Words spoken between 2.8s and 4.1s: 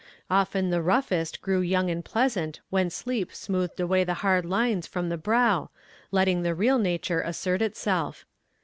sleep smoothed away